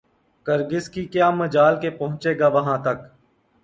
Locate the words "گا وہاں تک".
2.39-2.97